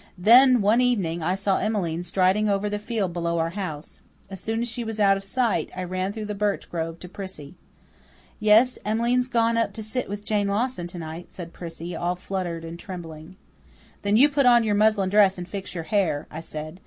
Then, 0.17 0.61
one 0.63 0.81
evening, 0.81 1.21
I 1.21 1.35
saw 1.35 1.59
Emmeline 1.59 2.01
striding 2.01 2.49
over 2.49 2.71
the 2.71 2.79
field 2.79 3.13
below 3.13 3.37
our 3.37 3.51
house. 3.51 4.01
As 4.31 4.41
soon 4.41 4.61
as 4.61 4.67
she 4.67 4.83
was 4.83 4.99
out 4.99 5.15
of 5.15 5.23
sight 5.23 5.69
I 5.75 5.83
ran 5.83 6.11
through 6.11 6.25
the 6.25 6.33
birch 6.33 6.71
grove 6.71 6.97
to 7.01 7.07
Prissy. 7.07 7.53
"Yes, 8.39 8.79
Em'line's 8.83 9.27
gone 9.27 9.57
to 9.71 9.83
sit 9.83 10.05
up 10.05 10.09
with 10.09 10.25
Jane 10.25 10.47
Lawson 10.47 10.87
to 10.87 10.97
night," 10.97 11.31
said 11.31 11.53
Prissy, 11.53 11.95
all 11.95 12.15
fluttered 12.15 12.65
and 12.65 12.79
trembling. 12.79 13.35
"Then 14.01 14.17
you 14.17 14.27
put 14.27 14.47
on 14.47 14.63
your 14.63 14.73
muslin 14.73 15.09
dress 15.09 15.37
and 15.37 15.47
fix 15.47 15.75
your 15.75 15.83
hair," 15.83 16.25
I 16.31 16.39
said. 16.39 16.79